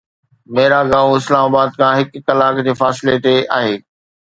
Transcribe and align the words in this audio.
ميراگاون 0.53 1.13
اسلام 1.17 1.43
آباد 1.49 1.69
کان 1.77 1.91
هڪ 1.99 2.11
ڪلاڪ 2.27 2.65
جي 2.65 2.73
فاصلي 2.81 3.15
تي 3.25 3.37
آهي. 3.61 3.73